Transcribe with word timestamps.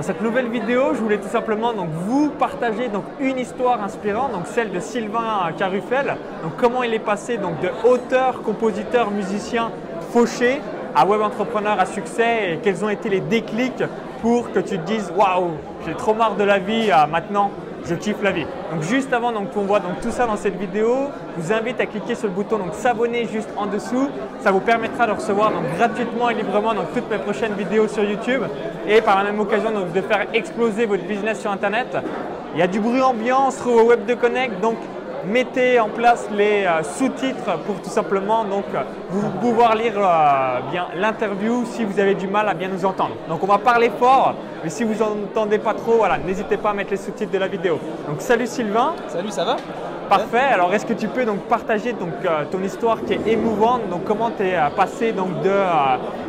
Dans 0.00 0.06
cette 0.06 0.22
nouvelle 0.22 0.48
vidéo, 0.48 0.94
je 0.94 0.98
voulais 0.98 1.18
tout 1.18 1.28
simplement 1.28 1.74
donc, 1.74 1.90
vous 1.90 2.30
partager 2.30 2.88
donc, 2.88 3.04
une 3.20 3.38
histoire 3.38 3.84
inspirante, 3.84 4.32
donc 4.32 4.46
celle 4.46 4.72
de 4.72 4.80
Sylvain 4.80 5.52
Carufel. 5.58 6.16
Donc, 6.42 6.52
comment 6.56 6.82
il 6.82 6.94
est 6.94 6.98
passé 6.98 7.36
donc, 7.36 7.60
de 7.60 7.68
auteur, 7.86 8.40
compositeur, 8.40 9.10
musicien 9.10 9.70
fauché 10.10 10.62
à 10.96 11.04
web 11.04 11.20
entrepreneur 11.20 11.78
à 11.78 11.84
succès 11.84 12.54
et 12.54 12.58
quels 12.62 12.82
ont 12.82 12.88
été 12.88 13.10
les 13.10 13.20
déclics 13.20 13.84
pour 14.22 14.50
que 14.52 14.60
tu 14.60 14.78
te 14.78 14.86
dises 14.86 15.12
waouh, 15.14 15.50
j'ai 15.86 15.92
trop 15.92 16.14
marre 16.14 16.36
de 16.36 16.44
la 16.44 16.58
vie, 16.58 16.90
maintenant 17.10 17.50
je 17.84 17.94
kiffe 17.94 18.22
la 18.22 18.32
vie. 18.32 18.46
Donc 18.72 18.82
juste 18.82 19.12
avant 19.12 19.32
qu'on 19.32 19.62
voit 19.62 19.80
donc, 19.80 20.00
tout 20.00 20.10
ça 20.10 20.26
dans 20.26 20.36
cette 20.36 20.58
vidéo, 20.58 21.08
je 21.36 21.42
vous 21.42 21.52
invite 21.52 21.80
à 21.80 21.86
cliquer 21.86 22.14
sur 22.14 22.28
le 22.28 22.34
bouton 22.34 22.58
donc 22.58 22.74
s'abonner 22.74 23.26
juste 23.26 23.48
en 23.56 23.66
dessous. 23.66 24.08
Ça 24.40 24.50
vous 24.50 24.60
permettra 24.60 25.06
de 25.06 25.12
recevoir 25.12 25.52
gratuitement 25.76 26.30
et 26.30 26.34
librement 26.34 26.74
donc, 26.74 26.92
toutes 26.94 27.10
mes 27.10 27.18
prochaines 27.18 27.54
vidéos 27.54 27.88
sur 27.88 28.04
YouTube 28.04 28.42
et 28.86 29.00
par 29.00 29.16
la 29.16 29.24
même 29.24 29.40
occasion 29.40 29.70
donc, 29.70 29.92
de 29.92 30.00
faire 30.00 30.26
exploser 30.32 30.86
votre 30.86 31.04
business 31.04 31.40
sur 31.40 31.50
Internet. 31.50 31.96
Il 32.54 32.60
y 32.60 32.62
a 32.62 32.66
du 32.66 32.80
bruit 32.80 33.00
ambiant, 33.00 33.46
on 33.46 33.50
se 33.50 33.58
trouve 33.58 33.76
au 33.76 33.84
Web 33.86 34.06
de 34.06 34.14
Connect, 34.14 34.60
donc 34.60 34.76
mettez 35.26 35.80
en 35.80 35.88
place 35.88 36.28
les 36.32 36.64
euh, 36.64 36.82
sous-titres 36.82 37.58
pour 37.66 37.80
tout 37.80 37.90
simplement 37.90 38.44
donc, 38.44 38.64
vous 39.10 39.28
pouvoir 39.40 39.74
lire 39.74 39.94
euh, 39.96 40.60
bien 40.70 40.86
l'interview 40.96 41.64
si 41.66 41.84
vous 41.84 41.98
avez 41.98 42.14
du 42.14 42.26
mal 42.26 42.48
à 42.48 42.54
bien 42.54 42.68
nous 42.68 42.84
entendre. 42.84 43.16
Donc 43.28 43.42
on 43.42 43.46
va 43.46 43.58
parler 43.58 43.90
fort, 43.98 44.34
mais 44.62 44.70
si 44.70 44.84
vous 44.84 44.94
n'entendez 44.94 45.58
pas 45.58 45.74
trop, 45.74 45.94
voilà, 45.98 46.18
n'hésitez 46.18 46.56
pas 46.56 46.70
à 46.70 46.72
mettre 46.72 46.90
les 46.90 46.96
sous-titres 46.96 47.32
de 47.32 47.38
la 47.38 47.48
vidéo. 47.48 47.78
Donc 48.08 48.20
salut 48.20 48.46
Sylvain. 48.46 48.94
Salut, 49.08 49.30
ça 49.30 49.44
va? 49.44 49.56
Parfait. 50.08 50.38
Alors, 50.38 50.74
est-ce 50.74 50.84
que 50.84 50.92
tu 50.92 51.06
peux 51.06 51.24
donc 51.24 51.38
partager 51.42 51.92
donc, 51.92 52.08
euh, 52.24 52.44
ton 52.50 52.60
histoire 52.64 53.00
qui 53.04 53.12
est 53.12 53.28
émouvante 53.28 53.88
Donc, 53.90 54.04
comment 54.04 54.32
tu 54.32 54.42
es 54.42 54.58
passé 54.76 55.12
donc, 55.12 55.40
de 55.42 55.52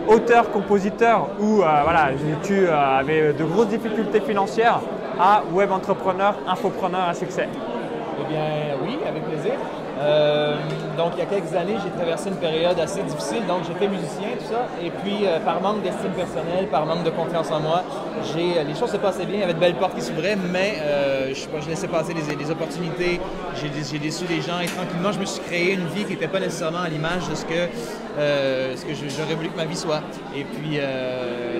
auteur, 0.08 0.52
compositeur 0.52 1.30
où 1.40 1.56
voilà, 1.56 2.10
tu 2.44 2.68
avais 2.68 3.34
de 3.34 3.44
grosses 3.44 3.70
difficultés 3.70 4.22
financières 4.22 4.82
à 5.20 5.42
web 5.52 5.72
entrepreneur, 5.72 6.36
infopreneur 6.48 7.10
à 7.10 7.16
succès? 7.16 7.50
Eh 8.22 8.34
bien, 8.34 8.76
oui, 8.84 8.98
avec 9.08 9.24
plaisir. 9.26 9.54
Euh, 10.02 10.56
donc, 10.98 11.14
il 11.16 11.20
y 11.20 11.22
a 11.22 11.26
quelques 11.26 11.54
années, 11.56 11.76
j'ai 11.84 11.92
traversé 11.92 12.30
une 12.30 12.38
période 12.38 12.80
assez 12.80 13.02
difficile. 13.04 13.46
Donc, 13.48 13.60
j'étais 13.68 13.88
musicien, 13.88 14.30
tout 14.40 14.46
ça. 14.52 14.68
Et 14.84 14.90
puis, 14.90 15.26
euh, 15.26 15.40
par 15.40 15.62
manque 15.62 15.84
d'estime 15.84 16.12
personnelle, 16.12 16.68
par 16.68 16.86
manque 16.86 17.04
de 17.04 17.10
confiance 17.12 17.52
en 17.52 17.60
moi, 17.60 17.84
euh, 17.84 18.64
les 18.64 18.76
choses 18.76 18.92
se 18.92 18.98
passaient 18.98 19.26
bien. 19.26 19.36
Il 19.36 19.40
y 19.42 19.44
avait 19.44 19.54
de 19.54 19.60
belles 19.60 19.76
portes 19.76 19.96
qui 19.96 20.02
s'ouvraient, 20.02 20.38
mais 20.52 20.78
je, 21.34 21.70
laissais 21.70 21.88
passer 21.88 22.14
les, 22.14 22.52
opportunités. 22.52 23.20
J'ai, 23.56 24.00
déçu 24.00 24.26
les 24.28 24.42
gens. 24.42 24.60
Et 24.60 24.68
tranquillement, 24.68 25.12
je 25.12 25.20
me 25.20 25.26
suis 25.26 25.42
créé 25.42 25.74
une 25.74 25.88
vie 25.88 26.04
qui 26.04 26.12
n'était 26.12 26.28
pas 26.28 26.40
nécessairement 26.40 26.82
à 26.82 26.90
l'image 26.90 27.30
de 27.30 27.36
ce 27.36 27.46
que, 27.46 27.70
j'aurais 29.18 29.36
voulu 29.36 29.50
que 29.50 29.58
ma 29.58 29.66
vie 29.66 29.76
soit. 29.76 30.02
Et 30.36 30.44
puis, 30.44 30.80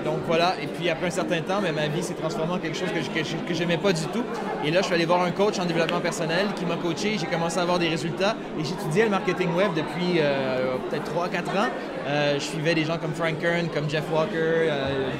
donc 0.04 0.18
voilà. 0.26 0.54
Et 0.62 0.66
puis, 0.66 0.88
après 0.90 1.06
un 1.06 1.10
certain 1.10 1.40
temps, 1.40 1.60
mais 1.62 1.72
ma 1.72 1.86
vie 1.88 2.02
s'est 2.02 2.14
transformée 2.14 2.54
en 2.54 2.58
quelque 2.58 2.76
chose 2.76 2.90
que, 2.92 3.54
je, 3.54 3.58
n'aimais 3.60 3.78
pas 3.78 3.92
du 3.92 4.06
tout. 4.06 4.24
Et 4.64 4.70
là, 4.70 4.80
je 4.80 4.86
suis 4.86 4.94
allé 4.94 5.04
voir 5.04 5.22
un 5.22 5.30
coach 5.30 5.58
en 5.58 5.64
développement 5.64 6.00
personnel 6.00 6.46
qui 6.56 6.64
m'a 6.64 6.76
coaché. 6.76 7.16
J'ai 7.18 7.26
commencé 7.26 7.58
à 7.58 7.62
avoir 7.62 7.78
des 7.78 7.88
résultats 7.88 8.31
et 8.58 8.64
j'étudiais 8.64 9.04
le 9.04 9.10
marketing 9.10 9.54
web 9.54 9.70
depuis 9.74 10.18
euh, 10.18 10.76
peut-être 10.88 11.12
3-4 11.12 11.38
ans. 11.58 11.70
Euh, 12.06 12.34
je 12.34 12.44
suivais 12.44 12.74
des 12.74 12.84
gens 12.84 12.98
comme 12.98 13.14
Frank 13.14 13.38
Kern, 13.40 13.68
comme 13.68 13.88
Jeff 13.88 14.04
Walker, 14.12 14.32
euh, 14.36 15.10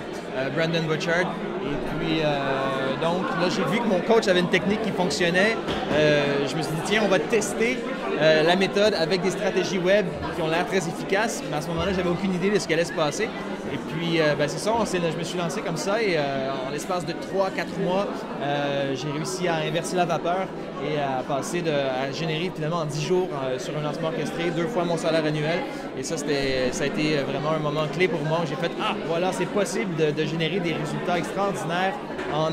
Brandon 0.56 0.82
Butchard. 0.88 1.33
Et 1.64 1.98
puis, 1.98 2.22
donc 3.00 3.22
là, 3.40 3.48
j'ai 3.48 3.62
vu 3.64 3.78
que 3.78 3.86
mon 3.86 4.00
coach 4.00 4.27
avait 4.27 4.40
une 4.40 4.48
technique 4.48 4.83
qui 4.83 4.90
fonctionnait. 4.90 5.56
je 5.92 6.56
me 6.56 6.62
suis 6.62 6.72
dit, 6.72 6.80
tiens, 6.86 7.02
on 7.05 7.08
va 7.08 7.20
tester 7.20 7.78
la 8.18 8.56
méthode 8.56 8.94
avec 8.94 9.22
des 9.22 9.30
stratégies 9.30 9.78
web 9.78 10.06
qui 10.34 10.42
ont 10.42 10.48
l'air 10.48 10.66
très 10.66 10.78
efficaces. 10.78 11.42
Mais 11.48 11.56
à 11.56 11.60
ce 11.60 11.68
moment-là, 11.68 11.92
j'avais 11.94 12.08
aucune 12.08 12.34
idée 12.34 12.50
de 12.50 12.58
ce 12.58 12.66
qui 12.66 12.74
allait 12.74 12.84
se 12.84 12.92
passer. 12.92 13.28
Et 13.73 13.78
puis, 13.78 14.20
euh, 14.20 14.34
ben, 14.34 14.47
c'est 14.48 14.59
ça, 14.59 14.73
je 14.84 15.19
me 15.19 15.25
suis 15.25 15.39
lancé 15.39 15.62
comme 15.62 15.78
ça 15.78 16.03
et 16.03 16.17
euh, 16.19 16.51
en 16.67 16.70
l'espace 16.70 17.06
de 17.06 17.12
3-4 17.12 17.83
mois, 17.83 18.06
euh, 18.42 18.95
j'ai 18.95 19.11
réussi 19.11 19.48
à 19.48 19.56
inverser 19.56 19.97
la 19.97 20.05
vapeur 20.05 20.47
et 20.84 20.98
à 20.98 21.23
passer 21.23 21.62
de, 21.62 21.70
à 21.70 22.12
générer 22.12 22.51
finalement 22.55 22.79
en 22.79 22.84
10 22.84 23.03
jours 23.03 23.29
sur 23.59 23.77
un 23.79 23.83
lancement 23.83 24.09
orchestré 24.09 24.51
deux 24.51 24.67
fois 24.67 24.85
mon 24.85 24.98
salaire 24.98 25.24
annuel. 25.24 25.61
Et 25.96 26.02
ça, 26.02 26.17
ça 26.19 26.24
a 26.27 26.86
été 26.86 27.17
vraiment 27.19 27.52
un 27.52 27.61
moment 27.61 27.86
clé 27.91 28.08
pour 28.08 28.20
moi. 28.23 28.41
J'ai 28.46 28.57
fait, 28.57 28.73
ah, 28.80 28.95
voilà, 29.07 29.33
c'est 29.33 29.46
possible 29.46 29.95
de, 29.96 30.25
générer 30.25 30.61
des 30.61 30.75
résultats 30.75 31.19
extraordinaires 31.19 31.95
en 32.35 32.48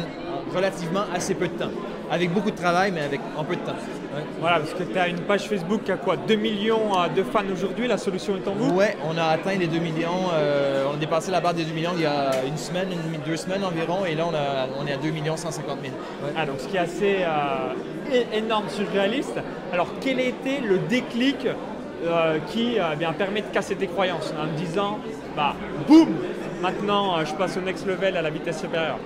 relativement 0.56 1.04
assez 1.14 1.34
peu 1.36 1.48
de 1.48 1.54
temps 1.54 1.72
avec 2.12 2.34
beaucoup 2.34 2.52
de 2.52 2.56
travail, 2.56 2.92
mais 2.92 3.02
avec 3.02 3.20
un 3.38 3.44
peu 3.44 3.56
de 3.56 3.62
temps. 3.62 3.76
Voilà, 4.40 4.60
parce 4.60 4.74
que 4.74 4.84
tu 4.84 4.98
as 4.98 5.08
une 5.08 5.20
page 5.22 5.48
Facebook 5.48 5.84
qui 5.84 5.92
a 5.92 5.98
quoi? 5.98 6.18
2 6.18 6.36
millions 6.36 6.98
euh, 6.98 7.08
de 7.10 7.24
fans 7.24 7.44
aujourd'hui, 7.52 7.88
la 7.88 7.98
solution 7.98 8.36
est 8.36 8.48
en 8.48 8.54
vous? 8.54 8.76
Ouais, 8.76 8.98
on 9.06 9.18
a 9.18 9.26
atteint 9.26 9.56
les 9.56 9.68
2 9.68 9.80
millions, 9.80 10.30
euh, 10.34 10.86
on 10.90 10.96
a 10.96 10.98
dépassé 10.98 11.32
la 11.32 11.40
barre 11.42 11.54
des 11.54 11.64
2 11.64 11.74
millions 11.74 11.92
il 11.96 12.02
y 12.02 12.06
a 12.06 12.32
une 12.48 12.58
semaine, 12.58 12.88
une, 12.92 13.22
deux 13.22 13.38
semaines 13.38 13.64
environ, 13.64 14.06
et 14.06 14.16
là 14.16 14.26
on, 14.28 14.34
a, 14.34 14.68
on 14.82 14.88
est 14.88 14.94
à 14.94 14.98
2 14.98 15.10
millions 15.10 15.38
150 15.38 15.78
000. 15.82 15.94
Ah, 16.36 16.46
donc 16.46 16.56
ce 16.60 16.68
qui 16.68 16.78
est 16.78 16.80
assez 16.80 17.18
euh, 17.22 18.24
énorme, 18.34 18.70
surréaliste. 18.70 19.40
Alors 19.72 19.88
quel 20.02 20.20
était 20.20 20.62
le 20.62 20.80
déclic 20.80 21.48
qui 22.48 22.78
bien, 22.98 23.12
permet 23.12 23.42
de 23.42 23.48
casser 23.48 23.76
tes 23.76 23.88
croyances 23.88 24.34
en 24.42 24.46
me 24.48 24.58
disant, 24.58 25.00
bah, 25.36 25.54
boum, 25.86 26.08
maintenant 26.62 27.24
je 27.26 27.34
passe 27.36 27.58
au 27.58 27.62
next 27.62 27.86
level 27.86 28.16
à 28.16 28.22
la 28.22 28.30
vitesse 28.30 28.62
supérieure 28.62 29.00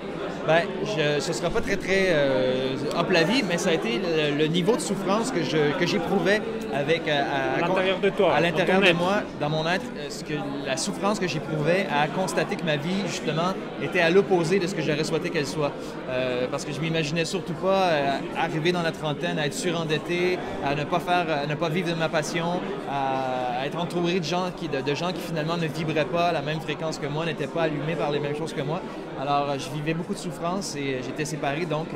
ben, 0.46 0.62
je, 0.82 1.20
ce 1.20 1.28
ne 1.28 1.32
sera 1.32 1.50
pas 1.50 1.60
très, 1.60 1.76
très 1.76 2.06
euh, 2.08 2.76
hop 2.98 3.10
la 3.10 3.22
vie, 3.22 3.42
mais 3.48 3.58
ça 3.58 3.70
a 3.70 3.72
été 3.72 4.00
le, 4.38 4.46
niveau 4.46 4.76
de 4.76 4.80
souffrance 4.80 5.30
que, 5.30 5.42
je, 5.42 5.78
que 5.78 5.86
j'éprouvais 5.86 6.40
avec, 6.74 7.06
euh, 7.06 7.22
à, 7.56 7.60
l'intérieur 7.60 8.00
de 8.00 8.10
toi. 8.10 8.34
À 8.34 8.40
l'intérieur 8.40 8.80
de 8.80 8.92
moi, 8.92 9.22
dans 9.40 9.48
mon 9.48 9.66
être, 9.66 9.84
euh, 9.96 10.10
ce 10.10 10.24
que, 10.24 10.34
la 10.66 10.76
souffrance 10.76 11.18
que 11.18 11.28
j'éprouvais 11.28 11.86
à 11.90 12.08
constater 12.08 12.56
que 12.56 12.64
ma 12.64 12.76
vie, 12.76 13.02
justement, 13.06 13.54
était 13.82 14.00
à 14.00 14.10
l'opposé 14.10 14.58
de 14.58 14.66
ce 14.66 14.74
que 14.74 14.82
j'aurais 14.82 15.04
souhaité 15.04 15.30
qu'elle 15.30 15.46
soit. 15.46 15.72
Euh, 16.10 16.46
parce 16.50 16.64
que 16.64 16.72
je 16.72 16.80
m'imaginais 16.80 17.24
surtout 17.24 17.54
pas 17.54 17.92
arriver 18.36 18.72
dans 18.72 18.82
la 18.82 18.92
trentaine, 18.92 19.38
à 19.38 19.46
être 19.46 19.54
surendetté, 19.54 20.38
à 20.64 20.74
ne 20.74 20.84
pas 20.84 21.00
faire, 21.00 21.26
à 21.44 21.46
ne 21.46 21.54
pas 21.54 21.68
vivre 21.68 21.90
de 21.90 21.98
ma 21.98 22.08
passion, 22.08 22.60
à, 22.90 23.66
être 23.66 23.78
entouré 23.78 24.20
de 24.20 24.24
gens, 24.24 24.50
qui, 24.56 24.68
de, 24.68 24.94
gens 24.94 25.12
qui 25.12 25.20
finalement 25.20 25.56
ne 25.56 25.66
vibraient 25.66 26.04
pas 26.04 26.28
à 26.28 26.32
la 26.32 26.42
même 26.42 26.60
fréquence 26.60 26.98
que 26.98 27.06
moi, 27.06 27.24
n'étaient 27.24 27.46
pas 27.46 27.62
allumés 27.62 27.94
par 27.94 28.10
les 28.10 28.18
mêmes 28.18 28.36
choses 28.36 28.52
que 28.52 28.62
moi. 28.62 28.80
Alors, 29.20 29.46
je 29.58 29.70
vivais 29.70 29.94
beaucoup 29.94 30.12
de 30.12 30.18
souffrance 30.18 30.33
et 30.76 31.00
j'étais 31.02 31.24
séparé, 31.24 31.66
donc, 31.66 31.88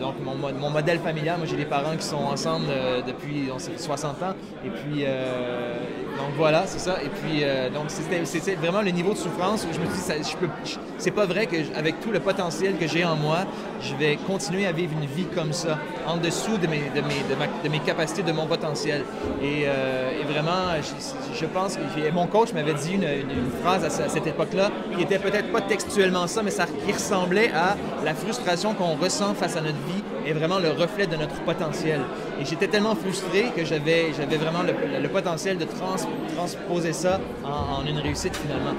donc 0.00 0.14
mon, 0.24 0.34
mon, 0.36 0.70
modèle 0.70 0.98
familial, 0.98 1.38
moi 1.38 1.46
j'ai 1.46 1.56
des 1.56 1.64
parents 1.64 1.96
qui 1.96 2.04
sont 2.04 2.16
ensemble 2.16 2.66
depuis 3.06 3.50
60 3.76 4.22
ans. 4.22 4.34
Et 4.64 4.70
puis, 4.70 5.04
euh, 5.04 5.74
donc 6.20 6.36
voilà, 6.36 6.64
c'est 6.66 6.78
ça. 6.78 7.02
Et 7.02 7.08
puis, 7.08 7.40
euh, 7.42 7.70
donc 7.70 7.84
c'était 7.88 8.54
vraiment 8.54 8.82
le 8.82 8.90
niveau 8.90 9.12
de 9.12 9.18
souffrance 9.18 9.64
où 9.64 9.72
je 9.72 9.80
me 9.80 9.86
suis 9.86 10.14
dit, 10.14 10.76
c'est 10.98 11.10
pas 11.10 11.26
vrai 11.26 11.46
qu'avec 11.46 12.00
tout 12.00 12.10
le 12.10 12.20
potentiel 12.20 12.76
que 12.76 12.86
j'ai 12.86 13.04
en 13.04 13.16
moi, 13.16 13.38
je 13.80 13.94
vais 13.94 14.16
continuer 14.26 14.66
à 14.66 14.72
vivre 14.72 14.92
une 14.92 15.06
vie 15.06 15.26
comme 15.34 15.52
ça, 15.52 15.78
en 16.06 16.16
dessous 16.18 16.58
de 16.58 16.66
mes 16.66 17.78
capacités, 17.80 18.22
de 18.22 18.32
mon 18.32 18.46
potentiel. 18.46 19.04
Et, 19.42 19.64
euh, 19.66 20.10
vraiment, 20.30 20.80
je, 21.34 21.46
pense 21.46 21.76
que 21.76 22.10
mon 22.12 22.26
coach 22.26 22.52
m'avait 22.52 22.74
dit 22.74 22.94
une, 22.94 23.50
phrase 23.62 23.84
à, 23.84 24.08
cette 24.08 24.26
époque-là 24.26 24.70
qui 24.96 25.02
était 25.02 25.18
peut-être 25.18 25.50
pas 25.50 25.60
textuellement 25.60 26.26
ça, 26.26 26.42
mais 26.42 26.50
ça 26.50 26.66
qui 26.66 26.92
ressemblait 26.92 27.50
à 27.52 27.76
la 28.04 28.14
frustration 28.14 28.74
qu'on 28.74 28.94
ressent 28.94 29.34
face 29.34 29.56
à 29.56 29.60
notre 29.60 29.78
vie 29.86 30.02
est 30.26 30.32
vraiment 30.32 30.58
le 30.58 30.70
reflet 30.70 31.06
de 31.06 31.16
notre 31.16 31.40
potentiel. 31.42 32.00
Et 32.40 32.44
j'étais 32.44 32.68
tellement 32.68 32.94
frustré 32.94 33.50
que 33.56 33.64
j'avais, 33.64 34.12
j'avais 34.16 34.36
vraiment 34.36 34.62
le, 34.62 35.08
potentiel 35.08 35.58
de 35.58 35.66
transposer 36.36 36.92
ça 36.92 37.20
en, 37.44 37.84
une 37.86 37.98
réussite 37.98 38.36
finalement. 38.36 38.74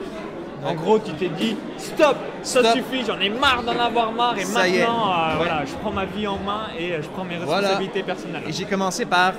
En 0.63 0.75
gros, 0.75 0.99
tu 0.99 1.11
t'es 1.13 1.29
dit 1.29 1.55
stop, 1.77 2.15
ça 2.43 2.73
suffit, 2.73 3.03
j'en 3.05 3.19
ai 3.19 3.29
marre 3.29 3.63
d'en 3.63 3.79
avoir 3.79 4.11
marre 4.11 4.37
et 4.37 4.45
maintenant, 4.45 5.11
euh, 5.11 5.33
voilà, 5.37 5.63
je 5.65 5.73
prends 5.81 5.91
ma 5.91 6.05
vie 6.05 6.27
en 6.27 6.37
main 6.37 6.67
et 6.77 6.91
euh, 6.91 7.01
je 7.01 7.09
prends 7.09 7.23
mes 7.23 7.37
responsabilités 7.37 8.03
personnelles. 8.03 8.43
Et 8.47 8.51
j'ai 8.51 8.65
commencé 8.65 9.05
par 9.05 9.33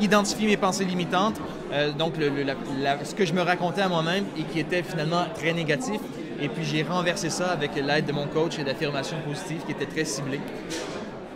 identifier 0.00 0.46
mes 0.46 0.56
pensées 0.56 0.84
limitantes, 0.84 1.40
euh, 1.72 1.90
donc 1.90 2.14
ce 2.16 3.14
que 3.14 3.24
je 3.24 3.32
me 3.32 3.42
racontais 3.42 3.82
à 3.82 3.88
moi-même 3.88 4.24
et 4.38 4.44
qui 4.44 4.60
était 4.60 4.84
finalement 4.84 5.24
très 5.34 5.52
négatif. 5.52 6.00
Et 6.40 6.48
puis 6.48 6.64
j'ai 6.64 6.82
renversé 6.82 7.28
ça 7.28 7.50
avec 7.50 7.74
l'aide 7.74 8.06
de 8.06 8.12
mon 8.12 8.26
coach 8.26 8.58
et 8.58 8.64
d'affirmations 8.64 9.16
positives 9.26 9.64
qui 9.66 9.72
étaient 9.72 9.86
très 9.86 10.04
ciblées. 10.04 10.40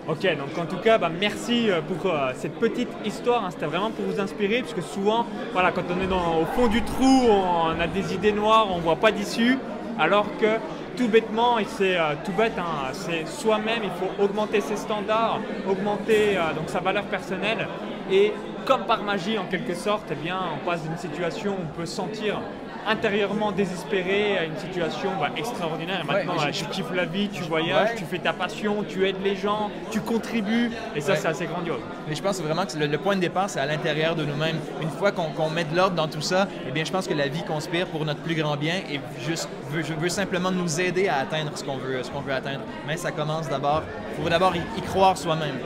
Ok, 0.09 0.23
donc 0.39 0.57
en 0.57 0.67
tout 0.67 0.77
cas, 0.77 0.99
bah, 0.99 1.11
merci 1.11 1.69
euh, 1.69 1.81
pour 1.81 2.13
euh, 2.13 2.31
cette 2.37 2.55
petite 2.61 2.89
histoire. 3.05 3.45
Hein. 3.45 3.49
C'était 3.51 3.67
vraiment 3.67 3.91
pour 3.91 4.05
vous 4.05 4.21
inspirer, 4.21 4.61
puisque 4.61 4.83
souvent, 4.83 5.27
voilà, 5.53 5.73
quand 5.73 5.83
on 5.91 6.01
est 6.01 6.07
dans, 6.07 6.43
au 6.43 6.45
fond 6.45 6.69
du 6.69 6.81
trou, 6.83 7.27
on 7.29 7.81
a 7.81 7.89
des 7.89 8.15
idées 8.15 8.31
noires, 8.31 8.69
on 8.71 8.77
ne 8.77 8.83
voit 8.83 8.95
pas 8.95 9.11
d'issue, 9.11 9.59
alors 9.99 10.27
que 10.39 10.59
tout 10.97 11.09
bêtement, 11.09 11.59
et 11.59 11.65
c'est 11.65 11.97
euh, 11.97 12.15
tout 12.25 12.31
bête, 12.31 12.53
hein, 12.57 12.93
c'est 12.93 13.27
soi-même, 13.27 13.83
il 13.83 13.91
faut 13.91 14.23
augmenter 14.23 14.61
ses 14.61 14.77
standards, 14.77 15.41
augmenter 15.69 16.39
donc 16.55 16.69
sa 16.69 16.79
valeur 16.79 17.05
personnelle, 17.07 17.67
et 18.09 18.33
comme 18.65 18.85
par 18.85 19.03
magie 19.03 19.39
en 19.39 19.47
quelque 19.47 19.75
sorte, 19.75 20.05
eh 20.13 20.15
bien, 20.15 20.39
on 20.55 20.65
passe 20.65 20.85
d'une 20.85 20.99
situation 20.99 21.51
où 21.51 21.63
on 21.65 21.77
peut 21.77 21.87
sentir 21.87 22.41
intérieurement 22.87 23.53
désespéré 23.53 24.39
à 24.39 24.45
une 24.45 24.57
situation 24.57 25.11
bah, 25.21 25.31
extraordinaire. 25.37 26.01
Et 26.03 26.07
maintenant, 26.07 26.35
Ouais, 26.37 26.53
j'ai- 26.53 26.65
tu 26.65 26.71
kiffes 26.71 26.93
la 26.95 27.05
vie, 27.05 27.29
tu 27.29 27.43
voyages, 27.43 27.91
Ouais. 27.91 27.97
tu 27.97 28.05
fais 28.05 28.19
ta 28.19 28.33
passion, 28.33 28.85
tu 28.89 29.07
aides 29.09 29.23
les 29.23 29.37
gens, 29.37 29.71
tu 29.91 30.01
contribues. 30.01 30.71
Et 30.95 31.01
ça, 31.01 31.13
Ouais. 31.13 31.19
c'est 31.19 31.29
assez 31.29 31.47
grandiose. 31.47 31.81
Mais 32.09 32.15
je 32.15 32.23
pense 32.23 32.41
vraiment 32.41 32.65
que 32.67 32.77
le, 32.79 32.87
le 32.87 32.99
point 32.99 33.17
de 33.17 33.21
départ, 33.21 33.51
c'est 33.51 33.61
à 33.61 33.67
l'intérieur 33.67 34.15
de 34.15 34.25
nous-mêmes. 34.25 34.59
Une 34.81 34.91
fois 34.91 35.13
qu'on 35.13 35.27
qu'on 35.37 35.51
met 35.51 35.65
de 35.65 35.77
l'ordre 35.77 35.97
dans 35.97 36.09
tout 36.09 36.21
ça, 36.23 36.47
eh 36.69 36.71
bien, 36.71 36.85
je 36.85 36.93
pense 36.93 37.07
que 37.07 37.15
la 37.15 37.29
vie 37.29 37.43
conspire 37.43 37.87
pour 37.89 38.05
notre 38.05 38.21
plus 38.21 38.35
grand 38.35 38.57
bien 38.57 38.77
et 38.91 39.01
juste 39.27 39.49
veut, 39.71 39.83
je 39.83 39.93
veux 39.95 40.09
simplement 40.09 40.51
nous 40.51 40.81
aider 40.81 41.09
à 41.09 41.17
atteindre 41.19 41.51
ce 41.55 41.65
qu'on 41.65 41.77
veut, 41.79 42.03
ce 42.03 42.11
qu'on 42.11 42.21
veut 42.21 42.33
atteindre. 42.33 42.61
Mais 42.87 42.97
ça 42.97 43.11
commence 43.11 43.49
d'abord, 43.49 43.83
il 44.17 44.23
faut 44.23 44.29
d'abord 44.31 44.55
y, 44.55 44.61
y 44.79 44.83
croire 44.83 45.17
soi-même. 45.19 45.57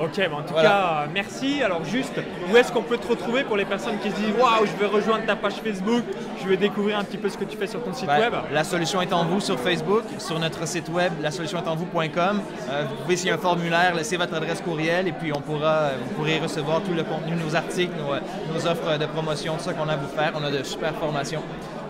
Ok, 0.00 0.16
bah 0.18 0.36
en 0.38 0.42
tout 0.42 0.52
Voilà. 0.52 0.68
cas, 0.68 1.02
euh, 1.04 1.06
merci. 1.14 1.62
Alors 1.62 1.84
juste, 1.84 2.14
où 2.52 2.56
est-ce 2.56 2.72
qu'on 2.72 2.82
peut 2.82 2.96
te 2.98 3.06
retrouver 3.06 3.44
pour 3.44 3.56
les 3.56 3.64
personnes 3.64 3.98
qui 3.98 4.10
se 4.10 4.16
disent 4.16 4.34
Waouh, 4.38 4.66
je 4.66 4.72
vais 4.80 4.86
rejoindre 4.86 5.24
ta 5.26 5.36
page 5.36 5.54
Facebook, 5.64 6.02
je 6.42 6.48
vais 6.48 6.56
découvrir 6.56 6.98
un 6.98 7.04
petit 7.04 7.18
peu 7.18 7.28
ce 7.28 7.38
que 7.38 7.44
tu 7.44 7.56
fais 7.56 7.66
sur 7.66 7.82
ton 7.84 7.92
site 7.92 8.06
Ben, 8.06 8.18
web? 8.18 8.34
La 8.52 8.64
solution 8.64 9.00
est 9.02 9.12
en 9.12 9.24
vous 9.24 9.40
sur 9.40 9.58
Facebook, 9.60 10.02
sur 10.18 10.38
notre 10.38 10.66
site 10.66 10.88
web, 10.88 11.12
la 11.20 11.30
solution 11.30 11.58
est 11.58 11.68
en 11.68 11.76
vous.com. 11.76 12.40
Euh, 12.70 12.84
vous 12.88 13.02
pouvez, 13.04 13.30
a 13.30 13.34
un 13.34 13.38
formulaire, 13.38 13.94
laisser 13.94 14.16
votre 14.16 14.34
adresse 14.34 14.60
courriel 14.60 15.06
et 15.08 15.12
puis 15.12 15.32
on 15.32 15.40
pourra, 15.40 15.68
euh, 15.74 15.96
vous 16.02 16.14
pourrez 16.14 16.38
recevoir 16.40 16.80
tout 16.82 16.94
le 16.94 17.04
contenu, 17.04 17.36
nos 17.36 17.54
articles, 17.54 17.92
nos, 17.96 18.14
nos 18.54 18.66
offres 18.66 18.98
de 18.98 19.06
promotion, 19.06 19.54
tout 19.56 19.64
ça 19.64 19.72
qu'on 19.74 19.88
a 19.88 19.92
à 19.92 19.96
vous 19.96 20.08
faire. 20.16 20.32
On 20.34 20.42
a 20.44 20.50
de 20.50 20.62
super 20.62 20.94
formations. 20.94 21.42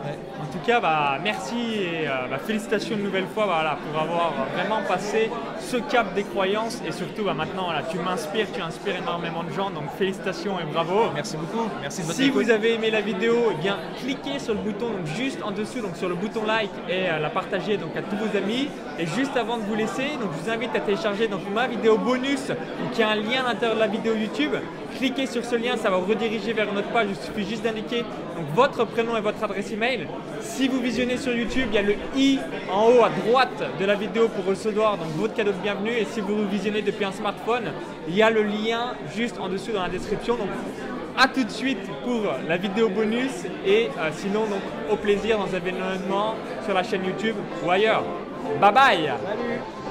Ouais. 0.05 0.19
En 0.53 0.59
tout 0.59 0.67
cas, 0.67 0.81
bah, 0.81 1.19
merci 1.25 1.57
et 1.57 2.07
euh, 2.07 2.29
bah, 2.31 2.37
félicitations 2.37 2.95
une 2.97 3.05
nouvelle 3.05 3.27
fois 3.27 3.47
voilà, 3.47 3.79
pour 3.91 3.99
avoir 3.99 4.35
vraiment 4.55 4.83
passé 4.87 5.31
ce 5.59 5.79
cap 5.79 6.13
des 6.13 6.25
croyances 6.25 6.83
et 6.87 6.93
surtout 6.93 7.25
bah, 7.25 7.33
maintenant 7.33 7.65
voilà, 7.65 7.83
tu 7.85 7.99
m'inspires, 7.99 8.53
tu 8.53 8.61
inspires 8.61 8.97
énormément 8.97 9.45
de 9.45 9.51
gens 9.51 9.71
donc 9.71 9.85
félicitations 9.97 10.61
et 10.61 10.65
bravo. 10.71 11.05
Merci 11.15 11.39
beaucoup. 11.39 11.71
Merci 11.81 12.03
de 12.03 12.07
votre 12.07 12.19
Si 12.19 12.25
écoute. 12.27 12.43
vous 12.45 12.51
avez 12.51 12.75
aimé 12.75 12.91
la 12.91 13.01
vidéo, 13.01 13.35
eh 13.53 13.63
bien 13.63 13.79
cliquez 13.97 14.39
sur 14.39 14.53
le 14.53 14.61
bouton 14.61 14.91
donc 14.91 15.07
juste 15.17 15.43
en 15.43 15.53
dessous, 15.53 15.81
donc 15.81 15.97
sur 15.97 16.11
le 16.11 16.17
bouton 16.17 16.45
like 16.45 16.71
et 16.87 17.09
euh, 17.09 17.19
la 17.19 17.31
partager 17.31 17.79
donc 17.79 17.97
à 17.97 18.03
tous 18.03 18.17
vos 18.17 18.37
amis. 18.37 18.69
Et 18.99 19.07
juste 19.07 19.35
avant 19.39 19.57
de 19.57 19.63
vous 19.63 19.75
laisser, 19.75 20.19
donc 20.21 20.33
je 20.37 20.45
vous 20.45 20.51
invite 20.51 20.77
à 20.77 20.81
télécharger 20.81 21.29
donc 21.29 21.49
ma 21.51 21.67
vidéo 21.67 21.97
bonus, 21.97 22.49
donc 22.49 22.91
il 22.93 23.01
y 23.01 23.03
a 23.03 23.09
un 23.09 23.15
lien 23.15 23.43
à 23.47 23.55
l'intérieur 23.55 23.77
de 23.77 23.81
la 23.81 23.87
vidéo 23.87 24.15
YouTube. 24.15 24.53
Cliquez 24.99 25.27
sur 25.27 25.45
ce 25.45 25.57
lien, 25.57 25.77
ça 25.77 25.91
va 25.91 25.97
vous 25.97 26.07
rediriger 26.11 26.53
vers 26.53 26.73
notre 26.73 26.89
page. 26.89 27.09
Il 27.11 27.17
suffit 27.17 27.49
juste 27.49 27.63
d'indiquer 27.63 28.05
votre 28.55 28.85
prénom 28.85 29.17
et 29.17 29.21
votre 29.21 29.43
adresse 29.43 29.71
email. 29.73 30.07
Si 30.41 30.69
vous 30.69 30.81
visionnez 30.81 31.17
sur 31.17 31.35
YouTube, 31.35 31.69
il 31.71 31.75
y 31.75 31.79
a 31.79 31.83
le 31.83 31.95
i 32.17 32.39
en 32.71 32.87
haut 32.87 33.05
à 33.05 33.11
droite 33.11 33.63
de 33.79 33.85
la 33.85 33.95
vidéo 33.95 34.29
pour 34.29 34.45
recevoir 34.45 34.99
donc 34.99 35.09
votre 35.17 35.35
cadeau 35.35 35.53
de 35.53 35.63
bienvenue. 35.63 35.93
Et 35.93 36.05
si 36.05 36.21
vous 36.21 36.47
visionnez 36.49 36.83
depuis 36.83 37.05
un 37.05 37.13
smartphone, 37.13 37.73
il 38.09 38.15
y 38.17 38.23
a 38.23 38.31
le 38.31 38.43
lien 38.43 38.95
juste 39.15 39.39
en 39.41 39.49
dessous 39.49 39.73
dans 39.73 39.83
la 39.83 39.89
description. 39.89 40.37
Donc 40.37 40.49
à 41.17 41.29
tout 41.29 41.45
de 41.45 41.51
suite 41.51 41.79
pour 42.05 42.23
la 42.49 42.57
vidéo 42.57 42.89
bonus 42.89 43.45
et 43.67 43.91
euh, 43.99 44.11
sinon 44.13 44.47
donc 44.47 44.63
au 44.91 44.97
plaisir 44.97 45.39
dans 45.39 45.45
un 45.45 45.59
événement 45.59 46.35
sur 46.65 46.75
la 46.75 46.83
chaîne 46.83 47.05
YouTube 47.05 47.37
ou 47.65 47.71
ailleurs. 47.71 48.05
Bye 48.61 48.73
bye 48.73 49.13
Salut. 49.25 49.82